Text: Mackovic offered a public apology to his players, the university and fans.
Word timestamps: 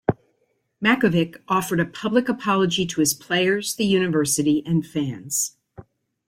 Mackovic 0.83 1.43
offered 1.47 1.79
a 1.79 1.85
public 1.85 2.27
apology 2.27 2.87
to 2.87 3.01
his 3.01 3.13
players, 3.13 3.75
the 3.75 3.85
university 3.85 4.63
and 4.65 4.83
fans. 4.83 5.57